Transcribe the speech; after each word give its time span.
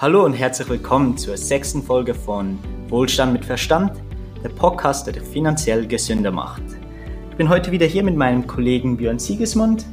Hallo 0.00 0.24
und 0.24 0.32
herzlich 0.32 0.68
willkommen 0.68 1.16
zur 1.18 1.36
sechsten 1.36 1.82
Folge 1.82 2.14
von 2.14 2.56
Wohlstand 2.86 3.32
mit 3.32 3.44
Verstand, 3.44 4.00
der 4.44 4.50
Podcast, 4.50 5.08
der 5.08 5.14
dich 5.14 5.24
finanziell 5.24 5.88
gesünder 5.88 6.30
macht. 6.30 6.62
Ich 7.32 7.36
bin 7.36 7.48
heute 7.48 7.72
wieder 7.72 7.84
hier 7.84 8.04
mit 8.04 8.14
meinem 8.14 8.46
Kollegen 8.46 8.96
Björn 8.96 9.18
Siegesmund, 9.18 9.86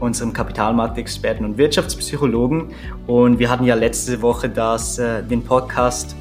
unserem 0.00 0.32
Kapitalmarktexperten 0.32 1.44
und 1.44 1.58
Wirtschaftspsychologen. 1.58 2.68
Und 3.06 3.38
wir 3.38 3.50
hatten 3.50 3.64
ja 3.64 3.74
letzte 3.74 4.22
Woche 4.22 4.48
das, 4.48 4.98
äh, 4.98 5.22
den 5.22 5.42
Podcast 5.44 6.16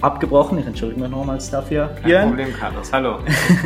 abgebrochen. 0.00 0.58
Ich 0.58 0.66
entschuldige 0.66 1.02
mich 1.02 1.10
nochmals 1.10 1.48
dafür. 1.52 1.86
Kein 1.86 2.02
Björn. 2.02 2.28
Problem, 2.30 2.52
Carlos. 2.58 2.92
Hallo. 2.92 3.18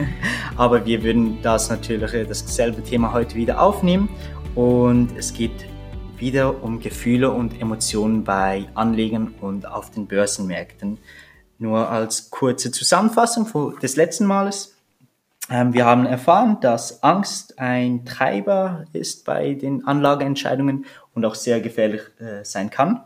Aber 0.58 0.84
wir 0.84 1.02
würden 1.02 1.38
das 1.40 1.70
natürlich, 1.70 2.12
äh, 2.12 2.26
dasselbe 2.26 2.82
Thema 2.82 3.14
heute 3.14 3.34
wieder 3.34 3.62
aufnehmen. 3.62 4.10
Und 4.54 5.16
es 5.16 5.32
geht 5.32 5.64
wieder 6.20 6.62
um 6.62 6.80
Gefühle 6.80 7.30
und 7.30 7.60
Emotionen 7.60 8.24
bei 8.24 8.66
Anlegern 8.74 9.34
und 9.40 9.66
auf 9.66 9.90
den 9.90 10.06
Börsenmärkten. 10.06 10.98
Nur 11.58 11.88
als 11.90 12.30
kurze 12.30 12.70
Zusammenfassung 12.70 13.78
des 13.80 13.96
letzten 13.96 14.26
Males. 14.26 14.76
Ähm, 15.50 15.72
wir 15.72 15.86
haben 15.86 16.06
erfahren, 16.06 16.58
dass 16.60 17.02
Angst 17.02 17.58
ein 17.58 18.04
Treiber 18.04 18.84
ist 18.92 19.24
bei 19.24 19.54
den 19.54 19.86
Anlageentscheidungen 19.86 20.86
und 21.14 21.24
auch 21.24 21.34
sehr 21.34 21.60
gefährlich 21.60 22.02
äh, 22.20 22.44
sein 22.44 22.70
kann. 22.70 23.02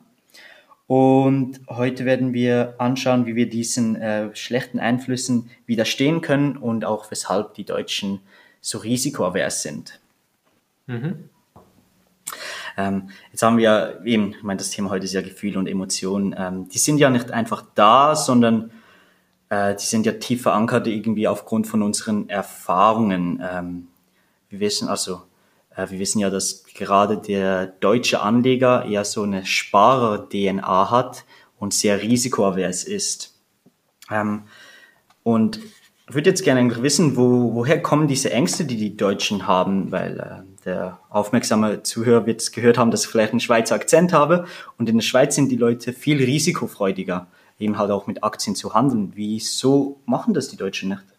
Und 0.86 1.60
heute 1.68 2.04
werden 2.04 2.34
wir 2.34 2.74
anschauen, 2.78 3.24
wie 3.24 3.36
wir 3.36 3.48
diesen 3.48 3.96
äh, 3.96 4.34
schlechten 4.34 4.80
Einflüssen 4.80 5.48
widerstehen 5.64 6.20
können 6.20 6.56
und 6.56 6.84
auch 6.84 7.10
weshalb 7.10 7.54
die 7.54 7.64
Deutschen 7.64 8.20
so 8.60 8.78
risikoavers 8.78 9.62
sind. 9.62 10.00
Mhm. 10.86 11.30
Ähm, 12.76 13.10
jetzt 13.30 13.42
haben 13.42 13.58
wir 13.58 14.00
eben, 14.04 14.34
ich 14.36 14.42
meine, 14.42 14.58
das 14.58 14.70
Thema 14.70 14.90
heute 14.90 15.04
ist 15.04 15.12
ja 15.12 15.22
Gefühle 15.22 15.58
und 15.58 15.66
Emotionen. 15.66 16.34
Ähm, 16.36 16.68
die 16.68 16.78
sind 16.78 16.98
ja 16.98 17.10
nicht 17.10 17.30
einfach 17.30 17.64
da, 17.74 18.14
sondern 18.14 18.70
äh, 19.48 19.74
die 19.74 19.84
sind 19.84 20.06
ja 20.06 20.12
tief 20.12 20.42
verankert 20.42 20.86
irgendwie 20.86 21.28
aufgrund 21.28 21.66
von 21.66 21.82
unseren 21.82 22.28
Erfahrungen. 22.28 23.42
Ähm, 23.46 23.88
wir 24.48 24.60
wissen 24.60 24.88
also, 24.88 25.22
äh, 25.76 25.90
wir 25.90 25.98
wissen 25.98 26.18
ja, 26.18 26.30
dass 26.30 26.64
gerade 26.64 27.18
der 27.18 27.66
deutsche 27.66 28.20
Anleger 28.20 28.84
eher 28.84 29.04
so 29.04 29.22
eine 29.22 29.44
Sparer-DNA 29.44 30.90
hat 30.90 31.24
und 31.58 31.74
sehr 31.74 32.02
risikoavers 32.02 32.84
ist. 32.84 33.38
Ähm, 34.10 34.44
und 35.22 35.60
ich 36.08 36.14
würde 36.14 36.30
jetzt 36.30 36.44
gerne 36.44 36.82
wissen, 36.82 37.16
wo, 37.16 37.54
woher 37.54 37.80
kommen 37.80 38.08
diese 38.08 38.32
Ängste, 38.32 38.64
die 38.64 38.76
die 38.76 38.96
Deutschen 38.96 39.46
haben, 39.46 39.92
weil 39.92 40.18
äh, 40.18 40.51
der 40.64 40.98
aufmerksame 41.10 41.82
Zuhörer 41.82 42.26
wird 42.26 42.40
es 42.40 42.52
gehört 42.52 42.78
haben, 42.78 42.90
dass 42.90 43.04
ich 43.04 43.10
vielleicht 43.10 43.32
einen 43.32 43.40
Schweizer 43.40 43.74
Akzent 43.74 44.12
habe 44.12 44.46
und 44.78 44.88
in 44.88 44.96
der 44.96 45.02
Schweiz 45.02 45.34
sind 45.34 45.50
die 45.50 45.56
Leute 45.56 45.92
viel 45.92 46.22
risikofreudiger, 46.22 47.26
eben 47.58 47.78
halt 47.78 47.90
auch 47.90 48.06
mit 48.06 48.22
Aktien 48.22 48.56
zu 48.56 48.74
handeln. 48.74 49.12
Wieso 49.14 50.00
machen 50.06 50.34
das 50.34 50.48
die 50.48 50.56
Deutschen 50.56 50.90
nicht? 50.90 51.11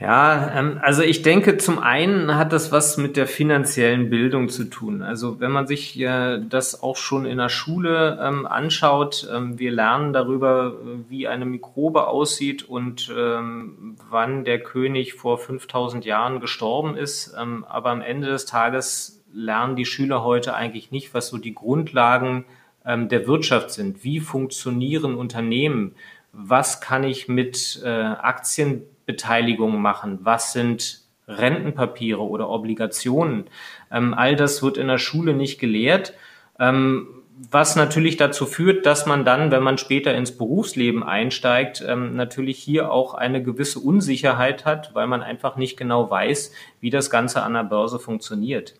Ja, 0.00 0.58
ähm, 0.58 0.80
also 0.82 1.02
ich 1.02 1.22
denke, 1.22 1.58
zum 1.58 1.78
einen 1.78 2.34
hat 2.34 2.52
das 2.52 2.72
was 2.72 2.96
mit 2.96 3.16
der 3.16 3.28
finanziellen 3.28 4.10
Bildung 4.10 4.48
zu 4.48 4.64
tun. 4.64 5.02
Also 5.02 5.38
wenn 5.38 5.52
man 5.52 5.68
sich 5.68 6.00
äh, 6.00 6.40
das 6.40 6.82
auch 6.82 6.96
schon 6.96 7.24
in 7.24 7.38
der 7.38 7.50
Schule 7.50 8.18
ähm, 8.20 8.46
anschaut, 8.46 9.28
ähm, 9.32 9.60
wir 9.60 9.70
lernen 9.70 10.12
darüber, 10.12 10.76
wie 11.08 11.28
eine 11.28 11.44
Mikrobe 11.44 12.08
aussieht 12.08 12.64
und 12.64 13.12
wann 13.12 14.44
der 14.44 14.60
König 14.60 15.14
vor 15.14 15.38
5000 15.38 16.04
Jahren 16.04 16.40
gestorben 16.40 16.96
ist. 16.96 17.34
Aber 17.34 17.90
am 17.90 18.00
Ende 18.00 18.28
des 18.28 18.46
Tages 18.46 19.22
lernen 19.32 19.76
die 19.76 19.84
Schüler 19.84 20.24
heute 20.24 20.54
eigentlich 20.54 20.90
nicht, 20.90 21.14
was 21.14 21.28
so 21.28 21.38
die 21.38 21.54
Grundlagen 21.54 22.44
der 22.84 23.26
Wirtschaft 23.26 23.70
sind. 23.70 24.04
Wie 24.04 24.20
funktionieren 24.20 25.14
Unternehmen? 25.14 25.94
Was 26.32 26.80
kann 26.80 27.04
ich 27.04 27.28
mit 27.28 27.82
äh, 27.84 27.88
Aktien 27.88 28.82
Beteiligung 29.06 29.80
machen? 29.80 30.20
Was 30.22 30.52
sind 30.52 31.00
Rentenpapiere 31.28 32.20
oder 32.20 32.48
Obligationen? 32.48 33.44
Ähm, 33.90 34.14
all 34.14 34.36
das 34.36 34.62
wird 34.62 34.76
in 34.76 34.88
der 34.88 34.98
Schule 34.98 35.34
nicht 35.34 35.58
gelehrt. 35.58 36.14
Ähm, 36.58 37.08
was 37.50 37.76
natürlich 37.76 38.16
dazu 38.16 38.46
führt, 38.46 38.86
dass 38.86 39.06
man 39.06 39.24
dann, 39.24 39.50
wenn 39.50 39.62
man 39.62 39.78
später 39.78 40.14
ins 40.14 40.36
Berufsleben 40.36 41.02
einsteigt, 41.02 41.82
ähm, 41.86 42.14
natürlich 42.14 42.58
hier 42.58 42.92
auch 42.92 43.14
eine 43.14 43.42
gewisse 43.42 43.80
Unsicherheit 43.80 44.64
hat, 44.64 44.94
weil 44.94 45.06
man 45.06 45.22
einfach 45.22 45.56
nicht 45.56 45.76
genau 45.76 46.08
weiß, 46.10 46.52
wie 46.80 46.90
das 46.90 47.10
Ganze 47.10 47.42
an 47.42 47.54
der 47.54 47.64
Börse 47.64 47.98
funktioniert. 47.98 48.74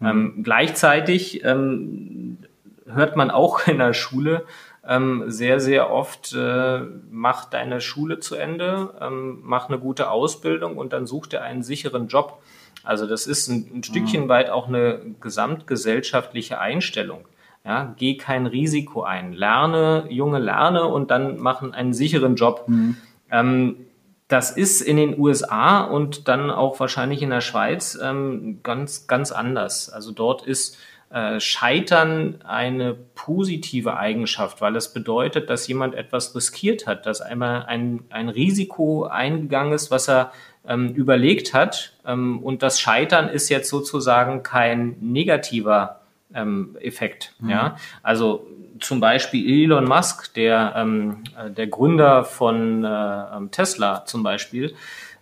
Mhm. 0.00 0.06
Ähm, 0.06 0.40
gleichzeitig 0.42 1.44
ähm, 1.44 2.38
hört 2.86 3.16
man 3.16 3.30
auch 3.30 3.66
in 3.66 3.78
der 3.78 3.94
Schule, 3.94 4.44
ähm, 4.86 5.24
sehr, 5.28 5.60
sehr 5.60 5.90
oft, 5.90 6.34
äh, 6.34 6.80
mach 7.10 7.44
deine 7.44 7.80
Schule 7.80 8.18
zu 8.18 8.34
Ende, 8.34 8.94
ähm, 9.00 9.40
mach 9.42 9.68
eine 9.68 9.78
gute 9.78 10.10
Ausbildung 10.10 10.76
und 10.76 10.92
dann 10.92 11.06
such 11.06 11.26
dir 11.28 11.42
einen 11.42 11.62
sicheren 11.62 12.08
Job. 12.08 12.42
Also 12.82 13.06
das 13.06 13.26
ist 13.26 13.48
ein, 13.48 13.70
ein 13.74 13.82
Stückchen 13.84 14.24
mhm. 14.24 14.28
weit 14.28 14.50
auch 14.50 14.66
eine 14.66 15.00
gesamtgesellschaftliche 15.20 16.58
Einstellung. 16.58 17.26
Ja, 17.64 17.94
geh 17.96 18.16
kein 18.16 18.46
Risiko 18.46 19.04
ein, 19.04 19.32
lerne, 19.32 20.06
Junge, 20.08 20.40
lerne 20.40 20.84
und 20.86 21.12
dann 21.12 21.38
machen 21.38 21.72
einen 21.72 21.94
sicheren 21.94 22.34
Job. 22.34 22.64
Mhm. 22.66 22.96
Ähm, 23.30 23.76
das 24.26 24.50
ist 24.50 24.80
in 24.80 24.96
den 24.96 25.16
USA 25.18 25.82
und 25.82 26.26
dann 26.26 26.50
auch 26.50 26.80
wahrscheinlich 26.80 27.22
in 27.22 27.30
der 27.30 27.42
Schweiz 27.42 27.96
ähm, 28.02 28.60
ganz, 28.62 29.06
ganz 29.06 29.30
anders. 29.30 29.90
Also 29.90 30.10
dort 30.10 30.44
ist 30.44 30.76
äh, 31.12 31.40
Scheitern 31.40 32.40
eine 32.42 32.94
positive 32.94 33.96
Eigenschaft, 33.96 34.60
weil 34.62 34.76
es 34.76 34.92
bedeutet, 34.94 35.50
dass 35.50 35.68
jemand 35.68 35.94
etwas 35.94 36.34
riskiert 36.34 36.86
hat, 36.86 37.04
dass 37.04 37.20
einmal 37.20 37.64
ein, 37.66 38.04
ein 38.10 38.30
Risiko 38.30 39.04
eingegangen 39.04 39.74
ist, 39.74 39.90
was 39.90 40.08
er 40.08 40.32
ähm, 40.66 40.88
überlegt 40.94 41.52
hat. 41.52 41.92
Ähm, 42.06 42.42
und 42.42 42.62
das 42.62 42.80
Scheitern 42.80 43.28
ist 43.28 43.50
jetzt 43.50 43.68
sozusagen 43.68 44.42
kein 44.42 44.96
negativer 45.00 46.00
ähm, 46.34 46.76
Effekt. 46.80 47.34
Mhm. 47.40 47.50
Ja? 47.50 47.76
Also 48.02 48.46
zum 48.80 49.00
Beispiel 49.00 49.64
Elon 49.64 49.84
Musk, 49.84 50.32
der, 50.34 50.72
ähm, 50.76 51.24
äh, 51.38 51.50
der 51.50 51.66
Gründer 51.66 52.24
von 52.24 52.84
äh, 52.84 52.88
ähm, 52.88 53.50
Tesla 53.50 54.04
zum 54.06 54.22
Beispiel, 54.22 54.74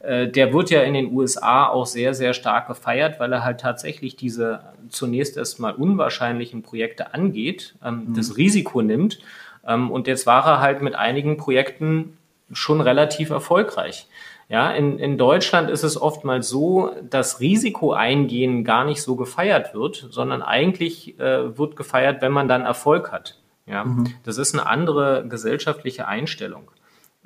der 0.02 0.52
wird 0.52 0.70
ja 0.70 0.80
in 0.80 0.94
den 0.94 1.12
USA 1.12 1.66
auch 1.66 1.84
sehr, 1.84 2.14
sehr 2.14 2.32
stark 2.32 2.68
gefeiert, 2.68 3.20
weil 3.20 3.32
er 3.32 3.44
halt 3.44 3.60
tatsächlich 3.60 4.16
diese 4.16 4.60
zunächst 4.88 5.36
erstmal 5.36 5.74
unwahrscheinlichen 5.74 6.62
Projekte 6.62 7.14
angeht, 7.14 7.74
ähm, 7.84 8.06
mhm. 8.08 8.14
das 8.14 8.36
Risiko 8.36 8.82
nimmt. 8.82 9.18
Ähm, 9.66 9.90
und 9.90 10.06
jetzt 10.06 10.26
war 10.26 10.46
er 10.46 10.60
halt 10.60 10.82
mit 10.82 10.94
einigen 10.94 11.36
Projekten 11.36 12.16
schon 12.52 12.80
relativ 12.80 13.30
erfolgreich. 13.30 14.06
Ja, 14.48 14.72
in, 14.72 14.98
in 14.98 15.16
Deutschland 15.16 15.70
ist 15.70 15.84
es 15.84 16.00
oftmals 16.00 16.48
so, 16.48 16.90
dass 17.08 17.38
Risiko 17.38 17.92
eingehen 17.92 18.64
gar 18.64 18.84
nicht 18.84 19.00
so 19.00 19.14
gefeiert 19.14 19.74
wird, 19.74 20.08
sondern 20.10 20.42
eigentlich 20.42 21.20
äh, 21.20 21.56
wird 21.56 21.76
gefeiert, 21.76 22.20
wenn 22.20 22.32
man 22.32 22.48
dann 22.48 22.62
Erfolg 22.62 23.12
hat. 23.12 23.38
Ja, 23.66 23.84
mhm. 23.84 24.12
das 24.24 24.38
ist 24.38 24.52
eine 24.54 24.66
andere 24.66 25.24
gesellschaftliche 25.28 26.08
Einstellung. 26.08 26.72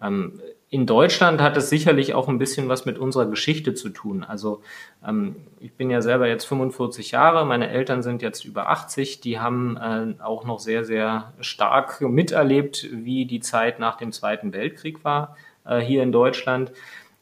Ähm, 0.02 0.38
in 0.74 0.86
Deutschland 0.86 1.40
hat 1.40 1.56
es 1.56 1.70
sicherlich 1.70 2.14
auch 2.14 2.26
ein 2.26 2.38
bisschen 2.38 2.68
was 2.68 2.84
mit 2.84 2.98
unserer 2.98 3.26
Geschichte 3.26 3.74
zu 3.74 3.90
tun. 3.90 4.24
Also 4.24 4.60
ähm, 5.06 5.36
ich 5.60 5.72
bin 5.74 5.88
ja 5.88 6.02
selber 6.02 6.26
jetzt 6.26 6.46
45 6.46 7.12
Jahre, 7.12 7.46
meine 7.46 7.70
Eltern 7.70 8.02
sind 8.02 8.22
jetzt 8.22 8.44
über 8.44 8.68
80, 8.68 9.20
die 9.20 9.38
haben 9.38 9.76
äh, 9.76 10.20
auch 10.20 10.44
noch 10.44 10.58
sehr, 10.58 10.84
sehr 10.84 11.32
stark 11.38 12.00
miterlebt, 12.00 12.88
wie 12.90 13.24
die 13.24 13.38
Zeit 13.38 13.78
nach 13.78 13.96
dem 13.96 14.10
Zweiten 14.10 14.52
Weltkrieg 14.52 15.04
war 15.04 15.36
äh, 15.64 15.78
hier 15.78 16.02
in 16.02 16.10
Deutschland. 16.10 16.72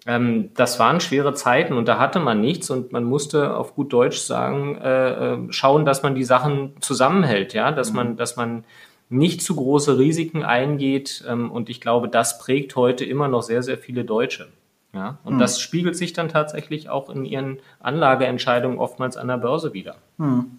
Ähm, 0.07 0.49
das 0.55 0.79
waren 0.79 1.01
schwere 1.01 1.35
Zeiten 1.35 1.75
und 1.75 1.87
da 1.89 1.99
hatte 1.99 2.21
man 2.21 2.41
nichts 2.41 2.71
und 2.71 2.91
man 2.91 3.05
musste 3.05 3.55
auf 3.55 3.75
gut 3.75 3.93
Deutsch 3.93 4.17
sagen, 4.17 4.79
äh, 4.79 5.35
äh 5.35 5.39
schauen, 5.51 5.85
dass 5.85 6.03
man 6.03 6.15
die 6.15 6.25
Sachen 6.25 6.73
zusammenhält, 6.81 7.53
ja, 7.53 7.71
dass 7.71 7.93
man, 7.93 8.13
mhm. 8.13 8.17
dass 8.17 8.37
man 8.37 8.65
nicht 9.13 9.43
zu 9.43 9.57
große 9.57 9.99
Risiken 9.99 10.43
eingeht. 10.43 11.25
Ähm, 11.29 11.51
und 11.51 11.69
ich 11.69 11.81
glaube, 11.81 12.09
das 12.09 12.39
prägt 12.39 12.77
heute 12.77 13.05
immer 13.05 13.29
noch 13.29 13.43
sehr, 13.43 13.63
sehr 13.63 13.79
viele 13.79 14.05
Deutsche. 14.05 14.49
Ja, 14.95 15.19
und 15.25 15.35
hm. 15.35 15.39
das 15.39 15.59
spiegelt 15.59 15.97
sich 15.97 16.13
dann 16.13 16.29
tatsächlich 16.29 16.91
auch 16.91 17.09
in 17.09 17.25
ihren 17.25 17.61
Anlageentscheidungen 17.81 18.79
oftmals 18.79 19.17
an 19.17 19.29
der 19.29 19.39
Börse 19.39 19.73
wieder. 19.73 19.97
Hm. 20.19 20.51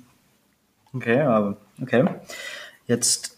Okay, 0.94 1.54
okay. 1.82 2.06
Jetzt 2.88 3.38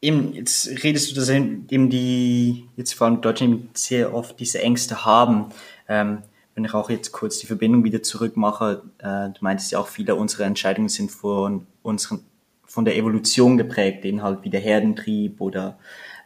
eben, 0.00 0.32
jetzt 0.34 0.68
redest 0.82 1.10
du, 1.10 1.14
dass 1.14 1.28
eben 1.28 1.90
die, 1.90 2.68
jetzt 2.76 2.94
vor 2.94 3.06
allem 3.06 3.20
Deutschland 3.20 3.76
sehr 3.76 4.14
oft 4.14 4.38
diese 4.40 4.60
Ängste 4.60 5.04
haben. 5.04 5.46
Ähm, 5.88 6.18
wenn 6.54 6.64
ich 6.64 6.74
auch 6.74 6.90
jetzt 6.90 7.12
kurz 7.12 7.38
die 7.38 7.46
Verbindung 7.46 7.84
wieder 7.84 8.02
zurückmache, 8.02 8.82
äh, 8.98 9.30
du 9.30 9.38
meintest 9.40 9.72
ja 9.72 9.78
auch, 9.78 9.88
viele 9.88 10.14
unserer 10.14 10.44
Entscheidungen 10.44 10.88
sind 10.88 11.10
von 11.10 11.66
unseren 11.82 12.24
von 12.72 12.86
der 12.86 12.96
Evolution 12.96 13.58
geprägt, 13.58 14.02
eben 14.06 14.22
halt 14.22 14.44
wie 14.44 14.48
der 14.48 14.62
Herdentrieb 14.62 15.42
oder 15.42 15.76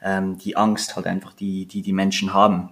ähm, 0.00 0.38
die 0.38 0.56
Angst 0.56 0.94
halt 0.94 1.08
einfach, 1.08 1.32
die 1.32 1.66
die, 1.66 1.82
die 1.82 1.92
Menschen 1.92 2.32
haben. 2.32 2.70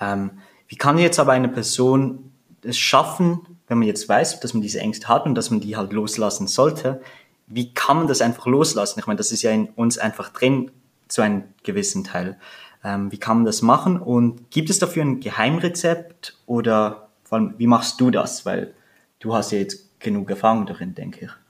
Ähm, 0.00 0.30
wie 0.66 0.76
kann 0.76 0.96
jetzt 0.96 1.20
aber 1.20 1.32
eine 1.32 1.48
Person 1.48 2.32
es 2.62 2.78
schaffen, 2.78 3.40
wenn 3.68 3.76
man 3.76 3.86
jetzt 3.86 4.08
weiß, 4.08 4.40
dass 4.40 4.54
man 4.54 4.62
diese 4.62 4.80
Ängste 4.80 5.08
hat 5.08 5.26
und 5.26 5.34
dass 5.34 5.50
man 5.50 5.60
die 5.60 5.76
halt 5.76 5.92
loslassen 5.92 6.46
sollte, 6.46 7.02
wie 7.46 7.74
kann 7.74 7.98
man 7.98 8.06
das 8.06 8.22
einfach 8.22 8.46
loslassen? 8.46 9.00
Ich 9.00 9.06
meine, 9.06 9.18
das 9.18 9.30
ist 9.30 9.42
ja 9.42 9.50
in 9.50 9.66
uns 9.76 9.98
einfach 9.98 10.30
drin, 10.30 10.70
zu 11.08 11.20
einem 11.20 11.42
gewissen 11.62 12.04
Teil. 12.04 12.38
Ähm, 12.82 13.12
wie 13.12 13.18
kann 13.18 13.36
man 13.36 13.44
das 13.44 13.60
machen? 13.60 14.00
Und 14.00 14.50
gibt 14.50 14.70
es 14.70 14.78
dafür 14.78 15.04
ein 15.04 15.20
Geheimrezept 15.20 16.38
oder 16.46 17.10
vor 17.22 17.36
allem, 17.36 17.54
wie 17.58 17.66
machst 17.66 18.00
du 18.00 18.10
das? 18.10 18.46
Weil 18.46 18.72
du 19.18 19.34
hast 19.34 19.52
ja 19.52 19.58
jetzt 19.58 20.00
genug 20.00 20.30
Erfahrung 20.30 20.64
darin, 20.64 20.94
denke 20.94 21.26
ich. 21.26 21.43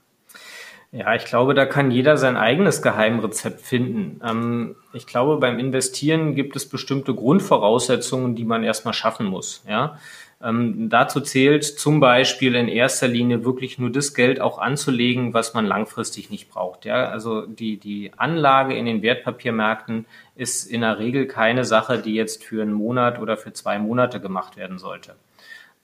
Ja, 0.95 1.13
ich 1.13 1.25
glaube, 1.25 1.53
da 1.53 1.65
kann 1.65 1.91
jeder 1.91 2.15
sein 2.15 2.37
eigenes 2.37 2.81
Geheimrezept 2.81 3.59
finden. 3.59 4.21
Ähm, 4.23 4.77
ich 4.93 5.05
glaube, 5.05 5.35
beim 5.37 5.59
Investieren 5.59 6.35
gibt 6.35 6.55
es 6.55 6.69
bestimmte 6.69 7.13
Grundvoraussetzungen, 7.13 8.33
die 8.33 8.45
man 8.45 8.63
erstmal 8.63 8.93
schaffen 8.93 9.25
muss. 9.25 9.61
Ja? 9.67 9.99
Ähm, 10.41 10.87
dazu 10.87 11.19
zählt 11.19 11.65
zum 11.65 11.99
Beispiel 11.99 12.55
in 12.55 12.69
erster 12.69 13.09
Linie 13.09 13.43
wirklich 13.43 13.77
nur 13.77 13.89
das 13.89 14.13
Geld 14.13 14.39
auch 14.39 14.57
anzulegen, 14.57 15.33
was 15.33 15.53
man 15.53 15.65
langfristig 15.65 16.29
nicht 16.29 16.49
braucht. 16.49 16.85
Ja, 16.85 17.09
also 17.09 17.45
die, 17.45 17.75
die 17.75 18.11
Anlage 18.15 18.77
in 18.77 18.85
den 18.85 19.01
Wertpapiermärkten 19.01 20.05
ist 20.37 20.65
in 20.65 20.79
der 20.79 20.97
Regel 20.97 21.27
keine 21.27 21.65
Sache, 21.65 21.97
die 21.97 22.13
jetzt 22.13 22.41
für 22.41 22.61
einen 22.61 22.71
Monat 22.73 23.19
oder 23.19 23.35
für 23.35 23.51
zwei 23.51 23.79
Monate 23.79 24.21
gemacht 24.21 24.55
werden 24.55 24.77
sollte. 24.77 25.15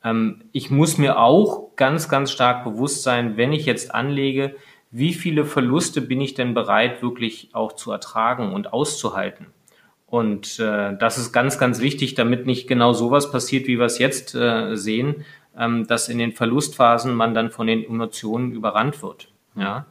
Ähm, 0.06 0.44
ich 0.54 0.72
muss 0.72 0.98
mir 0.98 1.20
auch 1.20 1.76
ganz, 1.76 2.08
ganz 2.08 2.32
stark 2.32 2.64
bewusst 2.64 3.04
sein, 3.04 3.36
wenn 3.36 3.52
ich 3.52 3.66
jetzt 3.66 3.94
anlege, 3.94 4.56
wie 4.92 5.14
viele 5.14 5.46
Verluste 5.46 6.02
bin 6.02 6.20
ich 6.22 6.34
denn 6.34 6.54
bereit 6.54 7.02
wirklich 7.02 7.50
auch 7.54 7.74
zu 7.74 7.92
ertragen 7.92 8.54
und 8.54 8.74
auszuhalten? 8.74 9.48
Und 10.06 10.60
äh, 10.60 10.98
das 10.98 11.18
ist 11.18 11.32
ganz, 11.32 11.58
ganz 11.58 11.80
wichtig, 11.80 12.16
damit 12.16 12.46
nicht 12.46 12.68
genau 12.68 12.92
sowas 12.92 13.32
passiert, 13.32 13.68
wie 13.68 13.80
wir 13.80 13.86
es 13.86 13.98
jetzt 13.98 14.36
äh, 14.36 14.76
sehen, 14.76 15.24
ähm, 15.58 15.88
dass 15.88 16.10
in 16.10 16.18
den 16.18 16.34
Verlustphasen 16.34 17.16
man 17.16 17.34
dann 17.34 17.50
von 17.50 17.68
den 17.68 17.84
Emotionen 17.84 18.52
überrannt 18.52 19.02
wird. 19.02 19.30
Ja. 19.56 19.86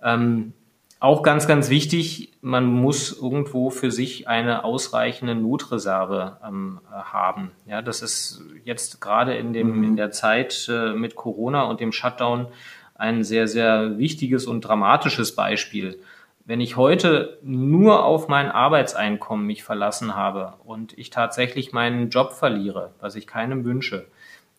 Ähm, 0.00 0.52
auch 1.00 1.22
ganz, 1.22 1.48
ganz 1.48 1.68
wichtig, 1.68 2.32
man 2.40 2.66
muss 2.66 3.20
irgendwo 3.20 3.70
für 3.70 3.90
sich 3.90 4.28
eine 4.28 4.64
ausreichende 4.64 5.34
Notreserve 5.34 6.38
ähm, 6.46 6.80
haben. 6.90 7.50
Ja, 7.66 7.82
das 7.82 8.00
ist 8.00 8.42
jetzt 8.64 9.00
gerade 9.00 9.34
in 9.34 9.52
dem, 9.52 9.82
in 9.82 9.96
der 9.96 10.12
Zeit 10.12 10.66
äh, 10.72 10.94
mit 10.94 11.16
Corona 11.16 11.64
und 11.64 11.80
dem 11.80 11.92
Shutdown 11.92 12.46
ein 12.94 13.24
sehr, 13.24 13.48
sehr 13.48 13.98
wichtiges 13.98 14.46
und 14.46 14.62
dramatisches 14.62 15.34
Beispiel. 15.34 15.98
Wenn 16.46 16.60
ich 16.60 16.76
heute 16.76 17.38
nur 17.42 18.04
auf 18.04 18.28
mein 18.28 18.50
Arbeitseinkommen 18.50 19.46
mich 19.46 19.64
verlassen 19.64 20.14
habe 20.14 20.54
und 20.64 20.96
ich 20.98 21.10
tatsächlich 21.10 21.72
meinen 21.72 22.10
Job 22.10 22.32
verliere, 22.32 22.92
was 23.00 23.16
ich 23.16 23.26
keinem 23.26 23.64
wünsche, 23.64 24.06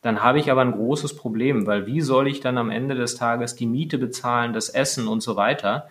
dann 0.01 0.21
habe 0.21 0.39
ich 0.39 0.51
aber 0.51 0.61
ein 0.61 0.71
großes 0.71 1.15
Problem, 1.15 1.65
weil 1.65 1.87
wie 1.87 2.01
soll 2.01 2.27
ich 2.27 2.39
dann 2.39 2.57
am 2.57 2.69
Ende 2.69 2.95
des 2.95 3.15
Tages 3.15 3.55
die 3.55 3.65
Miete 3.65 3.97
bezahlen, 3.97 4.53
das 4.53 4.69
Essen 4.69 5.07
und 5.07 5.21
so 5.21 5.35
weiter? 5.35 5.87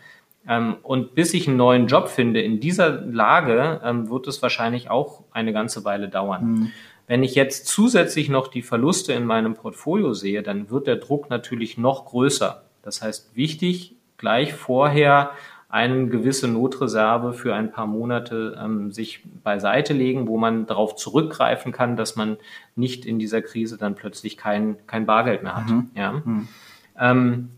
Ähm, 0.47 0.77
und 0.83 1.15
bis 1.15 1.35
ich 1.35 1.49
einen 1.49 1.57
neuen 1.57 1.87
Job 1.87 2.09
finde, 2.09 2.41
in 2.41 2.61
dieser 2.61 3.01
Lage 3.01 3.81
ähm, 3.83 4.11
wird 4.11 4.27
es 4.27 4.43
wahrscheinlich 4.43 4.91
auch 4.91 5.23
eine 5.33 5.53
ganze 5.53 5.85
Weile 5.85 6.09
dauern. 6.09 6.45
Mhm. 6.45 6.73
Wenn 7.07 7.23
ich 7.23 7.35
jetzt 7.35 7.67
zusätzlich 7.67 8.29
noch 8.29 8.49
die 8.49 8.63
Verluste 8.63 9.13
in 9.13 9.27
meinem 9.27 9.55
Portfolio 9.55 10.15
sehe, 10.15 10.43
dann 10.43 10.71
wird 10.71 10.87
der 10.87 10.97
Druck 10.97 11.29
natürlich 11.31 11.77
noch 11.77 12.07
größer. 12.07 12.63
Das 12.83 13.03
heißt, 13.03 13.37
wichtig, 13.37 13.97
gleich 14.17 14.55
vorher 14.55 15.33
eine 15.69 16.07
gewisse 16.07 16.47
Notreserve 16.47 17.33
für 17.33 17.55
ein 17.55 17.73
paar 17.73 17.89
Monate 17.89 18.57
ähm, 18.63 18.93
sich 18.93 19.25
beiseite 19.43 19.93
legen, 19.93 20.29
wo 20.29 20.39
man 20.39 20.67
darauf 20.67 20.95
zurückgreifen 20.95 21.73
kann, 21.73 21.97
dass 21.97 22.15
man 22.15 22.37
nicht 22.77 23.05
in 23.05 23.19
dieser 23.19 23.43
Krise 23.43 23.77
dann 23.77 23.97
plötzlich 23.97 24.37
kein, 24.37 24.77
kein 24.87 25.05
Bargeld 25.05 25.43
mehr 25.43 25.57
hat. 25.57 25.69
Mhm. 25.69 25.91
Ja. 25.97 26.13
Mhm. 26.25 26.49
Ähm, 26.97 27.49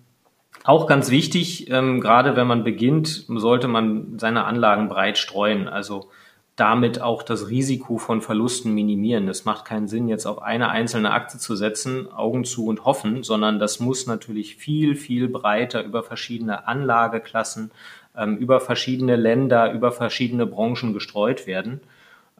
auch 0.64 0.86
ganz 0.86 1.10
wichtig, 1.10 1.70
ähm, 1.70 2.00
gerade 2.00 2.36
wenn 2.36 2.46
man 2.46 2.64
beginnt, 2.64 3.26
sollte 3.28 3.68
man 3.68 4.18
seine 4.18 4.44
Anlagen 4.44 4.88
breit 4.88 5.18
streuen. 5.18 5.68
Also 5.68 6.08
damit 6.56 7.02
auch 7.02 7.22
das 7.22 7.50
Risiko 7.50 7.98
von 7.98 8.22
Verlusten 8.22 8.72
minimieren. 8.72 9.28
Es 9.28 9.44
macht 9.44 9.66
keinen 9.66 9.88
Sinn, 9.88 10.08
jetzt 10.08 10.24
auf 10.24 10.40
eine 10.40 10.70
einzelne 10.70 11.10
Aktie 11.10 11.38
zu 11.38 11.54
setzen, 11.54 12.10
Augen 12.10 12.44
zu 12.44 12.66
und 12.66 12.86
hoffen, 12.86 13.22
sondern 13.22 13.58
das 13.58 13.78
muss 13.78 14.06
natürlich 14.06 14.56
viel, 14.56 14.96
viel 14.96 15.28
breiter 15.28 15.84
über 15.84 16.02
verschiedene 16.02 16.66
Anlageklassen, 16.66 17.70
ähm, 18.16 18.38
über 18.38 18.60
verschiedene 18.60 19.16
Länder, 19.16 19.70
über 19.72 19.92
verschiedene 19.92 20.46
Branchen 20.46 20.94
gestreut 20.94 21.46
werden. 21.46 21.80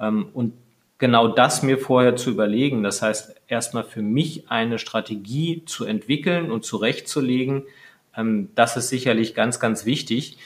Ähm, 0.00 0.28
und 0.32 0.54
genau 0.96 1.28
das 1.28 1.62
mir 1.62 1.76
vorher 1.76 2.16
zu 2.16 2.30
überlegen, 2.30 2.82
das 2.82 3.02
heißt 3.02 3.36
erstmal 3.48 3.84
für 3.84 4.02
mich 4.02 4.50
eine 4.50 4.78
Strategie 4.78 5.62
zu 5.66 5.84
entwickeln 5.84 6.50
und 6.50 6.64
zurechtzulegen, 6.64 7.64
ähm, 8.16 8.48
das 8.54 8.78
ist 8.78 8.88
sicherlich 8.88 9.34
ganz, 9.34 9.60
ganz 9.60 9.84
wichtig 9.84 10.38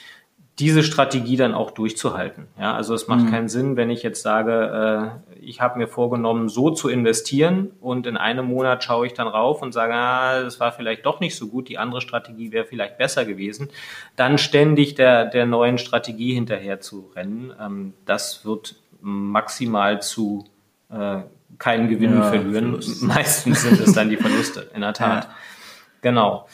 diese 0.61 0.83
Strategie 0.83 1.35
dann 1.35 1.55
auch 1.55 1.71
durchzuhalten. 1.71 2.47
Ja, 2.59 2.75
also 2.75 2.93
es 2.93 3.07
macht 3.07 3.25
mhm. 3.25 3.31
keinen 3.31 3.49
Sinn, 3.49 3.75
wenn 3.75 3.89
ich 3.89 4.03
jetzt 4.03 4.21
sage, 4.21 5.19
äh, 5.33 5.35
ich 5.41 5.59
habe 5.59 5.79
mir 5.79 5.87
vorgenommen, 5.87 6.49
so 6.49 6.69
zu 6.69 6.87
investieren 6.87 7.71
und 7.81 8.05
in 8.05 8.15
einem 8.15 8.45
Monat 8.45 8.83
schaue 8.83 9.07
ich 9.07 9.13
dann 9.13 9.27
rauf 9.27 9.63
und 9.63 9.73
sage, 9.73 9.93
ah, 9.95 10.43
das 10.43 10.59
war 10.59 10.71
vielleicht 10.71 11.05
doch 11.05 11.19
nicht 11.19 11.35
so 11.35 11.47
gut, 11.47 11.67
die 11.67 11.79
andere 11.79 11.99
Strategie 11.99 12.51
wäre 12.51 12.65
vielleicht 12.65 12.99
besser 12.99 13.25
gewesen, 13.25 13.69
dann 14.15 14.37
ständig 14.37 14.93
der, 14.93 15.25
der 15.25 15.47
neuen 15.47 15.79
Strategie 15.79 16.33
hinterher 16.35 16.79
zu 16.79 17.11
rennen. 17.15 17.51
Ähm, 17.59 17.93
das 18.05 18.45
wird 18.45 18.75
maximal 19.01 20.01
zu 20.01 20.45
äh, 20.91 21.21
keinen 21.57 21.89
Gewinn 21.89 22.13
ja, 22.13 22.29
verlieren. 22.29 22.79
Meistens 23.01 23.63
sind 23.63 23.79
es 23.79 23.93
dann 23.93 24.09
die 24.09 24.17
Verluste, 24.17 24.69
in 24.75 24.81
der 24.81 24.93
Tat. 24.93 25.25
Ja. 25.25 25.31
Genau. 26.01 26.47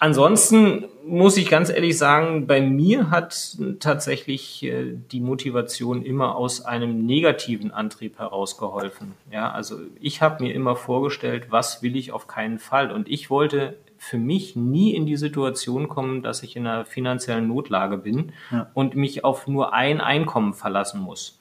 Ansonsten 0.00 0.84
muss 1.04 1.36
ich 1.36 1.50
ganz 1.50 1.70
ehrlich 1.70 1.98
sagen, 1.98 2.46
bei 2.46 2.60
mir 2.60 3.10
hat 3.10 3.56
tatsächlich 3.80 4.62
äh, 4.62 4.94
die 5.10 5.20
Motivation 5.20 6.02
immer 6.04 6.36
aus 6.36 6.64
einem 6.64 7.04
negativen 7.04 7.72
Antrieb 7.72 8.18
herausgeholfen. 8.18 9.14
Ja, 9.32 9.50
also 9.50 9.78
ich 10.00 10.22
habe 10.22 10.44
mir 10.44 10.54
immer 10.54 10.76
vorgestellt, 10.76 11.46
was 11.50 11.82
will 11.82 11.96
ich 11.96 12.12
auf 12.12 12.28
keinen 12.28 12.60
Fall. 12.60 12.92
Und 12.92 13.08
ich 13.08 13.28
wollte 13.28 13.76
für 13.96 14.18
mich 14.18 14.54
nie 14.54 14.94
in 14.94 15.06
die 15.06 15.16
Situation 15.16 15.88
kommen, 15.88 16.22
dass 16.22 16.44
ich 16.44 16.54
in 16.54 16.66
einer 16.66 16.84
finanziellen 16.84 17.48
Notlage 17.48 17.98
bin 17.98 18.32
ja. 18.52 18.70
und 18.74 18.94
mich 18.94 19.24
auf 19.24 19.48
nur 19.48 19.72
ein 19.74 20.00
Einkommen 20.00 20.54
verlassen 20.54 21.00
muss. 21.00 21.40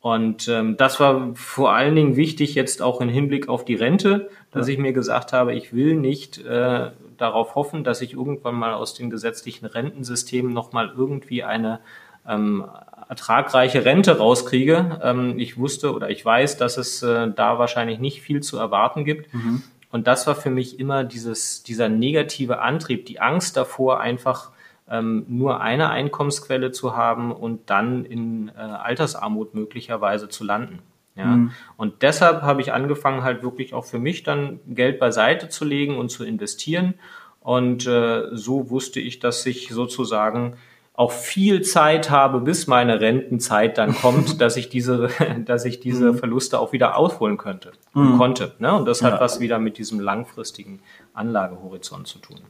Und 0.00 0.46
ähm, 0.46 0.76
das 0.76 1.00
war 1.00 1.34
vor 1.34 1.72
allen 1.72 1.96
Dingen 1.96 2.14
wichtig 2.14 2.54
jetzt 2.54 2.80
auch 2.80 3.00
im 3.00 3.08
Hinblick 3.08 3.48
auf 3.48 3.64
die 3.64 3.74
Rente, 3.74 4.30
dass 4.52 4.68
ja. 4.68 4.74
ich 4.74 4.78
mir 4.78 4.92
gesagt 4.92 5.32
habe, 5.32 5.52
ich 5.56 5.72
will 5.72 5.96
nicht 5.96 6.38
äh, 6.44 6.90
darauf 7.16 7.54
hoffen, 7.54 7.84
dass 7.84 8.00
ich 8.00 8.14
irgendwann 8.14 8.54
mal 8.54 8.74
aus 8.74 8.94
den 8.94 9.10
gesetzlichen 9.10 9.66
Rentensystemen 9.66 10.52
nochmal 10.52 10.92
irgendwie 10.96 11.42
eine 11.44 11.80
ähm, 12.26 12.64
ertragreiche 13.08 13.84
Rente 13.84 14.18
rauskriege. 14.18 15.00
Ähm, 15.02 15.38
ich 15.38 15.58
wusste 15.58 15.94
oder 15.94 16.10
ich 16.10 16.24
weiß, 16.24 16.56
dass 16.56 16.76
es 16.76 17.02
äh, 17.02 17.30
da 17.34 17.58
wahrscheinlich 17.58 17.98
nicht 17.98 18.22
viel 18.22 18.42
zu 18.42 18.58
erwarten 18.58 19.04
gibt. 19.04 19.32
Mhm. 19.32 19.62
Und 19.90 20.06
das 20.06 20.26
war 20.26 20.34
für 20.34 20.50
mich 20.50 20.78
immer 20.78 21.04
dieses, 21.04 21.62
dieser 21.62 21.88
negative 21.88 22.60
Antrieb, 22.60 23.06
die 23.06 23.20
Angst 23.20 23.56
davor, 23.56 24.00
einfach 24.00 24.50
ähm, 24.90 25.24
nur 25.28 25.60
eine 25.60 25.90
Einkommensquelle 25.90 26.70
zu 26.72 26.96
haben 26.96 27.32
und 27.32 27.70
dann 27.70 28.04
in 28.04 28.48
äh, 28.48 28.60
Altersarmut 28.60 29.54
möglicherweise 29.54 30.28
zu 30.28 30.44
landen. 30.44 30.80
Ja. 31.16 31.26
Mhm. 31.26 31.52
Und 31.76 32.02
deshalb 32.02 32.42
habe 32.42 32.60
ich 32.60 32.72
angefangen, 32.72 33.22
halt 33.22 33.42
wirklich 33.42 33.74
auch 33.74 33.84
für 33.84 33.98
mich 33.98 34.22
dann 34.22 34.60
Geld 34.66 34.98
beiseite 34.98 35.48
zu 35.48 35.64
legen 35.64 35.96
und 35.96 36.10
zu 36.10 36.24
investieren. 36.24 36.94
Und 37.40 37.86
äh, 37.86 38.24
so 38.32 38.70
wusste 38.70 39.00
ich, 39.00 39.18
dass 39.18 39.44
ich 39.46 39.68
sozusagen 39.68 40.56
auch 40.96 41.12
viel 41.12 41.60
Zeit 41.60 42.10
habe, 42.10 42.40
bis 42.40 42.66
meine 42.66 43.00
Rentenzeit 43.00 43.78
dann 43.78 43.94
kommt, 44.00 44.40
dass 44.40 44.56
ich 44.56 44.68
diese, 44.68 45.08
dass 45.44 45.64
ich 45.64 45.80
diese 45.80 46.12
mhm. 46.12 46.18
Verluste 46.18 46.58
auch 46.58 46.72
wieder 46.72 46.96
aufholen 46.96 47.36
könnte 47.36 47.72
mhm. 47.94 48.16
konnte. 48.18 48.54
Ne? 48.58 48.74
Und 48.74 48.86
das 48.86 49.02
hat 49.02 49.14
ja. 49.14 49.20
was 49.20 49.40
wieder 49.40 49.58
mit 49.58 49.78
diesem 49.78 50.00
langfristigen 50.00 50.80
Anlagehorizont 51.14 52.06
zu 52.06 52.18
tun. 52.18 52.40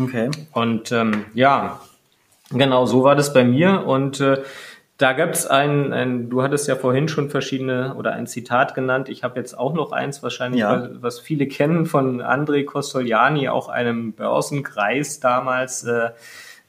Okay. 0.00 0.30
Und 0.52 0.92
ähm, 0.92 1.26
ja, 1.34 1.80
genau 2.50 2.86
so 2.86 3.04
war 3.04 3.16
das 3.16 3.32
bei 3.32 3.44
mir. 3.44 3.86
Und 3.86 4.20
äh, 4.20 4.42
da 5.00 5.14
gab 5.14 5.30
es 5.30 5.46
ein, 5.46 5.94
ein, 5.94 6.28
du 6.28 6.42
hattest 6.42 6.68
ja 6.68 6.76
vorhin 6.76 7.08
schon 7.08 7.30
verschiedene 7.30 7.94
oder 7.94 8.12
ein 8.12 8.26
Zitat 8.26 8.74
genannt. 8.74 9.08
Ich 9.08 9.24
habe 9.24 9.40
jetzt 9.40 9.58
auch 9.58 9.72
noch 9.72 9.92
eins 9.92 10.22
wahrscheinlich, 10.22 10.60
ja. 10.60 10.90
was 10.92 11.18
viele 11.18 11.48
kennen 11.48 11.86
von 11.86 12.20
André 12.20 12.66
Costoliani, 12.66 13.48
auch 13.48 13.70
einem 13.70 14.12
Börsenkreis 14.12 15.18
damals. 15.18 15.84
Äh, 15.84 16.10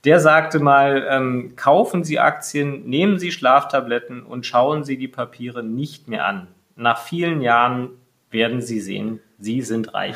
der 0.05 0.21
sagte 0.21 0.59
mal, 0.59 1.05
ähm, 1.09 1.57
kaufen 1.57 2.05
Sie 2.05 2.19
Aktien, 2.19 2.85
nehmen 2.85 3.19
Sie 3.19 3.33
Schlaftabletten 3.33 4.23
und 4.23 4.45
schauen 4.45 4.85
Sie 4.85 4.97
die 4.97 5.09
Papiere 5.09 5.61
nicht 5.61 6.07
mehr 6.07 6.25
an. 6.25 6.47
Nach 6.77 6.99
vielen 6.99 7.41
Jahren 7.41 7.89
werden 8.29 8.61
Sie 8.61 8.79
sehen, 8.79 9.19
Sie 9.41 9.61
sind 9.61 9.93
reich. 9.95 10.15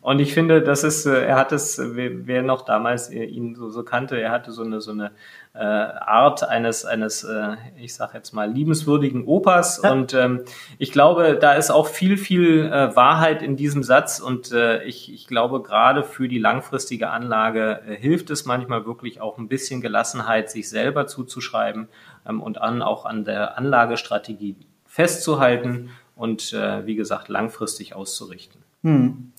Und 0.00 0.20
ich 0.20 0.34
finde, 0.34 0.62
das 0.62 0.84
ist, 0.84 1.04
äh, 1.04 1.26
er 1.26 1.36
hat 1.36 1.50
es, 1.50 1.80
wer 1.82 2.42
noch 2.42 2.62
damals 2.62 3.10
ihn 3.10 3.56
so, 3.56 3.68
so 3.70 3.82
kannte, 3.82 4.20
er 4.20 4.30
hatte 4.30 4.52
so 4.52 4.62
eine, 4.62 4.80
so 4.80 4.92
eine 4.92 5.10
äh, 5.54 5.58
Art 5.58 6.48
eines, 6.48 6.84
eines 6.84 7.24
äh, 7.24 7.56
ich 7.76 7.94
sag 7.94 8.14
jetzt 8.14 8.32
mal, 8.32 8.50
liebenswürdigen 8.50 9.24
Opas. 9.26 9.80
Und 9.80 10.14
ähm, 10.14 10.44
ich 10.78 10.92
glaube, 10.92 11.36
da 11.40 11.54
ist 11.54 11.70
auch 11.70 11.88
viel, 11.88 12.16
viel 12.16 12.66
äh, 12.66 12.94
Wahrheit 12.94 13.42
in 13.42 13.56
diesem 13.56 13.82
Satz. 13.82 14.20
Und 14.20 14.52
äh, 14.52 14.84
ich, 14.84 15.12
ich 15.12 15.26
glaube, 15.26 15.60
gerade 15.60 16.04
für 16.04 16.28
die 16.28 16.38
langfristige 16.38 17.10
Anlage 17.10 17.80
äh, 17.86 17.96
hilft 17.96 18.30
es 18.30 18.46
manchmal 18.46 18.86
wirklich 18.86 19.20
auch 19.20 19.38
ein 19.38 19.48
bisschen 19.48 19.80
Gelassenheit, 19.80 20.50
sich 20.50 20.70
selber 20.70 21.08
zuzuschreiben 21.08 21.88
ähm, 22.28 22.40
und 22.40 22.60
an 22.60 22.80
auch 22.80 23.04
an 23.04 23.24
der 23.24 23.58
Anlagestrategie 23.58 24.56
festzuhalten 24.86 25.90
und 26.16 26.52
äh, 26.52 26.86
wie 26.86 26.94
gesagt 26.94 27.28
langfristig 27.28 27.94
auszurichten. 27.94 28.62
Hm. 28.82 29.32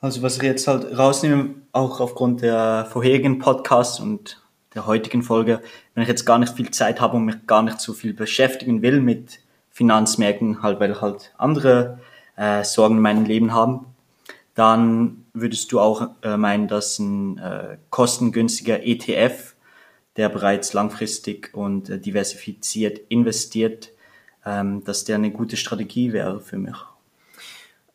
Also 0.00 0.22
was 0.22 0.36
ich 0.36 0.42
jetzt 0.42 0.68
halt 0.68 0.96
rausnehme, 0.96 1.54
auch 1.72 2.00
aufgrund 2.00 2.42
der 2.42 2.86
vorherigen 2.90 3.38
Podcasts 3.38 4.00
und 4.00 4.42
der 4.74 4.86
heutigen 4.86 5.22
Folge, 5.22 5.60
wenn 5.94 6.02
ich 6.02 6.08
jetzt 6.08 6.26
gar 6.26 6.38
nicht 6.38 6.54
viel 6.54 6.70
Zeit 6.70 7.00
habe 7.00 7.16
und 7.16 7.24
mich 7.24 7.46
gar 7.46 7.62
nicht 7.62 7.80
so 7.80 7.92
viel 7.92 8.12
beschäftigen 8.12 8.82
will 8.82 9.00
mit 9.00 9.40
Finanzmärkten, 9.70 10.62
halt 10.62 10.80
weil 10.80 11.00
halt 11.00 11.32
andere 11.38 12.00
äh, 12.36 12.64
Sorgen 12.64 12.96
in 12.96 13.02
meinem 13.02 13.24
Leben 13.24 13.52
haben, 13.52 13.86
dann 14.54 15.24
würdest 15.32 15.72
du 15.72 15.80
auch 15.80 16.10
äh, 16.22 16.36
meinen, 16.36 16.68
dass 16.68 16.98
ein 16.98 17.38
äh, 17.38 17.78
kostengünstiger 17.90 18.84
ETF, 18.84 19.54
der 20.16 20.28
bereits 20.28 20.72
langfristig 20.74 21.52
und 21.54 21.90
äh, 21.90 21.98
diversifiziert 21.98 23.00
investiert, 23.08 23.90
ähm, 24.46 24.84
dass 24.84 25.04
der 25.04 25.16
eine 25.16 25.30
gute 25.30 25.56
Strategie 25.56 26.12
wäre 26.12 26.40
für 26.40 26.58
mich. 26.58 26.76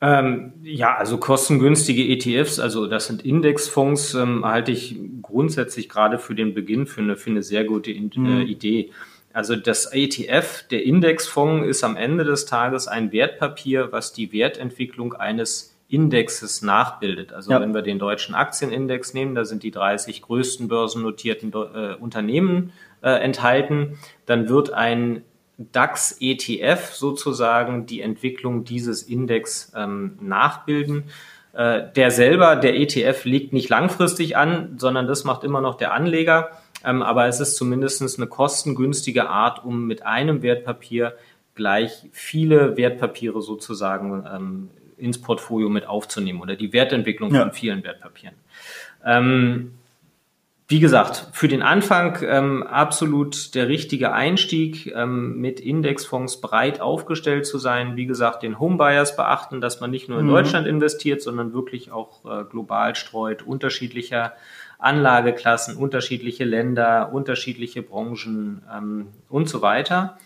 Ähm, 0.01 0.53
ja, 0.63 0.95
also 0.95 1.17
kostengünstige 1.17 2.07
ETFs, 2.07 2.59
also 2.59 2.87
das 2.87 3.07
sind 3.07 3.25
Indexfonds, 3.25 4.13
ähm, 4.13 4.45
halte 4.45 4.71
ich 4.71 4.97
grundsätzlich 5.21 5.89
gerade 5.89 6.19
für 6.19 6.35
den 6.35 6.53
Beginn 6.53 6.87
für 6.87 7.01
eine, 7.01 7.17
für 7.17 7.31
eine 7.31 7.43
sehr 7.43 7.65
gute 7.65 7.91
In 7.91 8.09
mhm. 8.15 8.25
äh, 8.25 8.43
Idee. 8.43 8.91
Also 9.33 9.55
das 9.55 9.93
ETF, 9.93 10.67
der 10.69 10.85
Indexfonds, 10.85 11.67
ist 11.67 11.83
am 11.83 11.97
Ende 11.97 12.23
des 12.23 12.45
Tages 12.45 12.87
ein 12.87 13.11
Wertpapier, 13.11 13.91
was 13.91 14.13
die 14.13 14.31
Wertentwicklung 14.31 15.13
eines 15.13 15.77
Indexes 15.89 16.61
nachbildet. 16.61 17.33
Also 17.33 17.51
ja. 17.51 17.59
wenn 17.59 17.73
wir 17.73 17.81
den 17.81 17.99
deutschen 17.99 18.35
Aktienindex 18.35 19.13
nehmen, 19.13 19.35
da 19.35 19.43
sind 19.43 19.63
die 19.63 19.71
30 19.71 20.21
größten 20.21 20.67
börsennotierten 20.67 21.51
äh, 21.51 21.95
Unternehmen 21.95 22.71
äh, 23.01 23.09
enthalten, 23.09 23.97
dann 24.25 24.49
wird 24.49 24.71
ein 24.71 25.23
DAX 25.59 26.17
ETF 26.19 26.93
sozusagen 26.93 27.85
die 27.85 28.01
Entwicklung 28.01 28.63
dieses 28.63 29.03
Index 29.03 29.73
ähm, 29.75 30.17
nachbilden. 30.21 31.05
Äh, 31.53 31.91
der 31.95 32.11
selber, 32.11 32.55
der 32.55 32.79
ETF, 32.79 33.25
liegt 33.25 33.53
nicht 33.53 33.69
langfristig 33.69 34.37
an, 34.37 34.75
sondern 34.77 35.07
das 35.07 35.25
macht 35.25 35.43
immer 35.43 35.61
noch 35.61 35.75
der 35.75 35.93
Anleger. 35.93 36.51
Ähm, 36.85 37.01
aber 37.01 37.27
es 37.27 37.39
ist 37.39 37.57
zumindest 37.57 38.17
eine 38.17 38.27
kostengünstige 38.27 39.29
Art, 39.29 39.65
um 39.65 39.85
mit 39.85 40.05
einem 40.05 40.41
Wertpapier 40.41 41.15
gleich 41.55 42.07
viele 42.13 42.77
Wertpapiere 42.77 43.41
sozusagen 43.41 44.25
ähm, 44.33 44.69
ins 44.97 45.19
Portfolio 45.19 45.67
mit 45.67 45.85
aufzunehmen 45.85 46.41
oder 46.41 46.55
die 46.55 46.71
Wertentwicklung 46.71 47.33
ja. 47.33 47.41
von 47.41 47.51
vielen 47.51 47.83
Wertpapieren. 47.83 48.35
Ähm, 49.05 49.73
wie 50.69 50.79
gesagt, 50.79 51.29
für 51.33 51.47
den 51.47 51.63
Anfang 51.63 52.19
ähm, 52.21 52.61
absolut 52.61 53.55
der 53.55 53.67
richtige 53.67 54.13
Einstieg, 54.13 54.93
ähm, 54.95 55.41
mit 55.41 55.59
Indexfonds 55.59 56.41
breit 56.41 56.79
aufgestellt 56.79 57.47
zu 57.47 57.57
sein. 57.57 57.95
Wie 57.95 58.05
gesagt, 58.05 58.43
den 58.43 58.59
Homebuyers 58.59 59.15
beachten, 59.15 59.61
dass 59.61 59.79
man 59.79 59.89
nicht 59.89 60.09
nur 60.09 60.19
in 60.19 60.27
mhm. 60.27 60.29
Deutschland 60.29 60.67
investiert, 60.67 61.23
sondern 61.23 61.53
wirklich 61.53 61.91
auch 61.91 62.23
äh, 62.23 62.43
global 62.43 62.95
streut, 62.95 63.41
unterschiedlicher 63.41 64.33
Anlageklassen, 64.77 65.75
unterschiedliche 65.75 66.45
Länder, 66.45 67.11
unterschiedliche 67.11 67.81
Branchen 67.81 68.61
ähm, 68.71 69.07
und 69.27 69.49
so 69.49 69.63
weiter. 69.63 70.19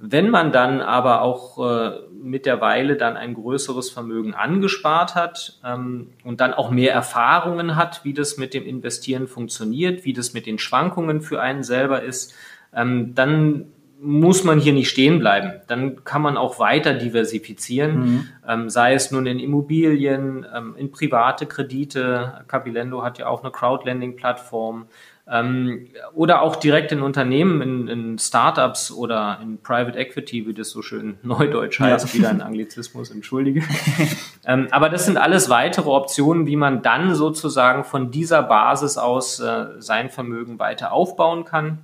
Wenn 0.00 0.30
man 0.30 0.52
dann 0.52 0.80
aber 0.80 1.22
auch 1.22 1.58
äh, 1.58 1.98
mit 2.12 2.46
der 2.46 2.60
Weile 2.60 2.96
dann 2.96 3.16
ein 3.16 3.34
größeres 3.34 3.90
Vermögen 3.90 4.32
angespart 4.32 5.16
hat 5.16 5.58
ähm, 5.64 6.10
und 6.24 6.40
dann 6.40 6.54
auch 6.54 6.70
mehr 6.70 6.92
Erfahrungen 6.92 7.74
hat, 7.74 8.04
wie 8.04 8.14
das 8.14 8.36
mit 8.36 8.54
dem 8.54 8.64
Investieren 8.64 9.26
funktioniert, 9.26 10.04
wie 10.04 10.12
das 10.12 10.34
mit 10.34 10.46
den 10.46 10.60
Schwankungen 10.60 11.20
für 11.20 11.40
einen 11.40 11.64
selber 11.64 12.02
ist, 12.02 12.32
ähm, 12.72 13.16
dann 13.16 13.72
muss 14.00 14.44
man 14.44 14.60
hier 14.60 14.72
nicht 14.72 14.88
stehen 14.88 15.18
bleiben. 15.18 15.60
Dann 15.66 16.04
kann 16.04 16.22
man 16.22 16.36
auch 16.36 16.60
weiter 16.60 16.94
diversifizieren, 16.94 17.98
mhm. 17.98 18.28
ähm, 18.46 18.70
sei 18.70 18.94
es 18.94 19.10
nun 19.10 19.26
in 19.26 19.40
Immobilien, 19.40 20.46
ähm, 20.54 20.76
in 20.76 20.92
private 20.92 21.46
Kredite. 21.46 22.44
Capilendo 22.46 23.02
hat 23.02 23.18
ja 23.18 23.26
auch 23.26 23.42
eine 23.42 23.50
Crowdlending-Plattform. 23.50 24.86
Ähm, 25.30 25.88
oder 26.14 26.40
auch 26.40 26.56
direkt 26.56 26.90
in 26.90 27.02
Unternehmen, 27.02 27.60
in, 27.60 27.88
in, 27.88 28.18
Startups 28.18 28.90
oder 28.90 29.38
in 29.42 29.58
Private 29.58 29.98
Equity, 29.98 30.46
wie 30.46 30.54
das 30.54 30.70
so 30.70 30.80
schön 30.80 31.18
neudeutsch 31.22 31.80
heißt, 31.80 32.06
ja. 32.08 32.14
wieder 32.14 32.30
ein 32.30 32.40
Anglizismus, 32.40 33.10
entschuldige. 33.10 33.62
ähm, 34.46 34.68
aber 34.70 34.88
das 34.88 35.04
sind 35.04 35.18
alles 35.18 35.50
weitere 35.50 35.90
Optionen, 35.90 36.46
wie 36.46 36.56
man 36.56 36.80
dann 36.82 37.14
sozusagen 37.14 37.84
von 37.84 38.10
dieser 38.10 38.42
Basis 38.42 38.96
aus 38.96 39.38
äh, 39.38 39.66
sein 39.78 40.08
Vermögen 40.08 40.58
weiter 40.58 40.92
aufbauen 40.92 41.44
kann. 41.44 41.80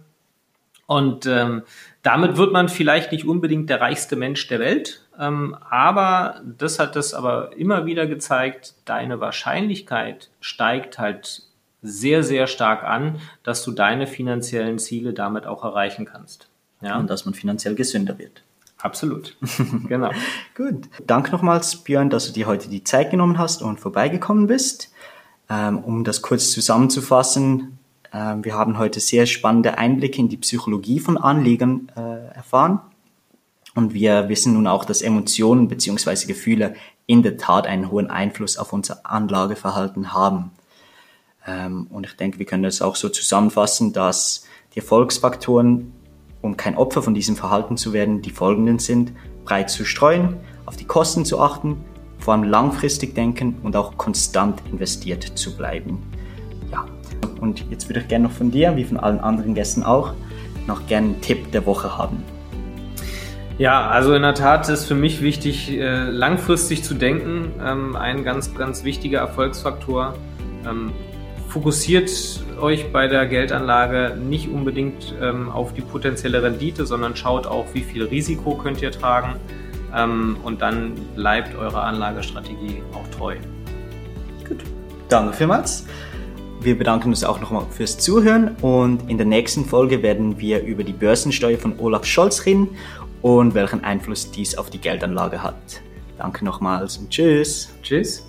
Und 0.86 1.26
ähm, 1.26 1.62
damit 2.02 2.36
wird 2.36 2.52
man 2.52 2.68
vielleicht 2.68 3.12
nicht 3.12 3.26
unbedingt 3.26 3.68
der 3.68 3.80
reichste 3.80 4.16
Mensch 4.16 4.46
der 4.48 4.60
Welt, 4.60 5.02
ähm, 5.18 5.56
aber 5.68 6.42
das 6.58 6.78
hat 6.78 6.96
es 6.96 7.14
aber 7.14 7.56
immer 7.56 7.86
wieder 7.86 8.06
gezeigt, 8.06 8.74
deine 8.84 9.20
Wahrscheinlichkeit 9.20 10.30
steigt 10.40 10.98
halt 10.98 11.42
sehr, 11.84 12.24
sehr 12.24 12.46
stark 12.46 12.82
an, 12.82 13.20
dass 13.42 13.62
du 13.62 13.70
deine 13.70 14.06
finanziellen 14.06 14.78
Ziele 14.78 15.12
damit 15.12 15.46
auch 15.46 15.62
erreichen 15.62 16.06
kannst. 16.06 16.48
Ja? 16.80 16.98
Und 16.98 17.10
dass 17.10 17.26
man 17.26 17.34
finanziell 17.34 17.74
gesünder 17.74 18.18
wird. 18.18 18.42
Absolut. 18.78 19.36
genau. 19.88 20.10
Gut. 20.56 20.88
Danke 21.06 21.30
nochmals, 21.30 21.76
Björn, 21.76 22.10
dass 22.10 22.26
du 22.26 22.32
dir 22.32 22.46
heute 22.46 22.68
die 22.68 22.84
Zeit 22.84 23.10
genommen 23.10 23.38
hast 23.38 23.62
und 23.62 23.78
vorbeigekommen 23.78 24.46
bist. 24.46 24.92
Ähm, 25.48 25.78
um 25.78 26.04
das 26.04 26.22
kurz 26.22 26.52
zusammenzufassen, 26.52 27.78
ähm, 28.12 28.44
wir 28.44 28.54
haben 28.54 28.78
heute 28.78 29.00
sehr 29.00 29.26
spannende 29.26 29.76
Einblicke 29.76 30.18
in 30.18 30.28
die 30.28 30.36
Psychologie 30.38 31.00
von 31.00 31.18
Anlegern 31.18 31.92
äh, 31.96 32.34
erfahren. 32.34 32.80
Und 33.74 33.92
wir 33.92 34.28
wissen 34.28 34.54
nun 34.54 34.66
auch, 34.66 34.84
dass 34.84 35.02
Emotionen 35.02 35.68
bzw. 35.68 36.26
Gefühle 36.26 36.74
in 37.06 37.22
der 37.22 37.36
Tat 37.36 37.66
einen 37.66 37.90
hohen 37.90 38.08
Einfluss 38.08 38.56
auf 38.56 38.72
unser 38.72 39.04
Anlageverhalten 39.04 40.14
haben. 40.14 40.52
Ähm, 41.46 41.86
und 41.90 42.06
ich 42.06 42.16
denke, 42.16 42.38
wir 42.38 42.46
können 42.46 42.62
das 42.62 42.82
auch 42.82 42.96
so 42.96 43.08
zusammenfassen, 43.08 43.92
dass 43.92 44.46
die 44.74 44.80
Erfolgsfaktoren, 44.80 45.92
um 46.42 46.56
kein 46.56 46.76
Opfer 46.76 47.02
von 47.02 47.14
diesem 47.14 47.36
Verhalten 47.36 47.76
zu 47.76 47.92
werden, 47.92 48.22
die 48.22 48.30
folgenden 48.30 48.78
sind. 48.78 49.12
Breit 49.44 49.70
zu 49.70 49.84
streuen, 49.84 50.36
auf 50.66 50.76
die 50.76 50.86
Kosten 50.86 51.24
zu 51.24 51.40
achten, 51.40 51.84
vor 52.18 52.34
allem 52.34 52.44
langfristig 52.44 53.14
denken 53.14 53.58
und 53.62 53.76
auch 53.76 53.96
konstant 53.98 54.62
investiert 54.70 55.22
zu 55.22 55.54
bleiben. 55.56 56.02
Ja, 56.72 56.86
und 57.40 57.70
jetzt 57.70 57.88
würde 57.88 58.00
ich 58.00 58.08
gerne 58.08 58.28
noch 58.28 58.32
von 58.32 58.50
dir, 58.50 58.76
wie 58.76 58.84
von 58.84 58.96
allen 58.96 59.20
anderen 59.20 59.54
Gästen 59.54 59.82
auch, 59.82 60.14
noch 60.66 60.86
gerne 60.86 61.08
einen 61.08 61.20
Tipp 61.20 61.52
der 61.52 61.66
Woche 61.66 61.98
haben. 61.98 62.22
Ja, 63.58 63.88
also 63.88 64.14
in 64.14 64.22
der 64.22 64.34
Tat 64.34 64.68
ist 64.68 64.86
für 64.86 64.96
mich 64.96 65.22
wichtig, 65.22 65.70
äh, 65.70 66.10
langfristig 66.10 66.82
zu 66.82 66.94
denken. 66.94 67.52
Ähm, 67.62 67.94
ein 67.94 68.24
ganz, 68.24 68.52
ganz 68.54 68.82
wichtiger 68.82 69.20
Erfolgsfaktor. 69.20 70.14
Fokussiert 71.54 72.10
euch 72.60 72.90
bei 72.90 73.06
der 73.06 73.26
Geldanlage 73.26 74.18
nicht 74.20 74.48
unbedingt 74.48 75.14
ähm, 75.22 75.48
auf 75.52 75.72
die 75.72 75.82
potenzielle 75.82 76.42
Rendite, 76.42 76.84
sondern 76.84 77.14
schaut 77.14 77.46
auch, 77.46 77.66
wie 77.74 77.82
viel 77.82 78.02
Risiko 78.02 78.56
könnt 78.56 78.82
ihr 78.82 78.90
tragen 78.90 79.36
ähm, 79.94 80.36
und 80.42 80.62
dann 80.62 80.94
bleibt 81.14 81.56
eure 81.56 81.80
Anlagestrategie 81.80 82.82
auch 82.92 83.06
treu. 83.16 83.36
Gut, 84.48 84.64
danke 85.08 85.32
vielmals. 85.32 85.86
Wir 86.60 86.76
bedanken 86.76 87.10
uns 87.10 87.22
auch 87.22 87.40
nochmal 87.40 87.66
fürs 87.70 87.98
Zuhören 87.98 88.56
und 88.60 89.08
in 89.08 89.16
der 89.16 89.26
nächsten 89.26 89.64
Folge 89.64 90.02
werden 90.02 90.40
wir 90.40 90.60
über 90.60 90.82
die 90.82 90.92
Börsensteuer 90.92 91.58
von 91.58 91.78
Olaf 91.78 92.04
Scholz 92.04 92.46
reden 92.46 92.70
und 93.22 93.54
welchen 93.54 93.84
Einfluss 93.84 94.28
dies 94.28 94.58
auf 94.58 94.70
die 94.70 94.78
Geldanlage 94.78 95.40
hat. 95.40 95.54
Danke 96.18 96.44
nochmals 96.44 96.96
und 96.96 97.10
tschüss. 97.10 97.72
Tschüss. 97.80 98.26